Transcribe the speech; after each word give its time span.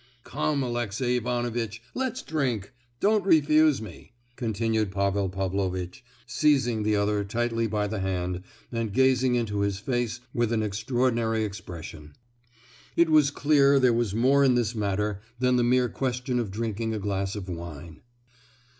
"Come, 0.23 0.63
Alexey 0.63 1.17
Ivanovitch, 1.17 1.79
let's 1.93 2.23
drink!—don't 2.23 3.23
refuse 3.23 3.83
me!" 3.83 4.13
continued 4.35 4.91
Pavel 4.91 5.29
Pavlovitch, 5.29 6.03
seizing 6.25 6.81
the 6.81 6.95
other 6.95 7.23
tightly 7.23 7.67
by 7.67 7.85
the 7.85 7.99
hand 7.99 8.41
and 8.71 8.91
gazing 8.91 9.35
into 9.35 9.59
his 9.59 9.77
face 9.77 10.19
with 10.33 10.51
an 10.51 10.63
extraordinary 10.63 11.43
expression. 11.43 12.15
It 12.95 13.11
was 13.11 13.29
clear 13.29 13.77
there 13.77 13.93
was 13.93 14.15
more 14.15 14.43
in 14.43 14.55
this 14.55 14.73
matter 14.73 15.19
than 15.37 15.57
the 15.57 15.63
mere 15.63 15.87
question 15.87 16.39
of 16.39 16.49
drinking 16.49 16.95
a 16.95 16.99
glass 16.99 17.35
of 17.35 17.47
wine. 17.47 18.01